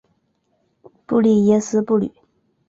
[1.05, 2.11] 布利耶斯布吕。